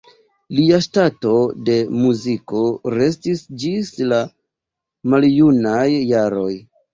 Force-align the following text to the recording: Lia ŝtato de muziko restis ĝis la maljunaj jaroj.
Lia 0.59 0.77
ŝtato 0.83 1.33
de 1.67 1.75
muziko 1.97 2.61
restis 2.95 3.45
ĝis 3.65 3.93
la 4.13 4.23
maljunaj 5.13 5.85
jaroj. 5.93 6.51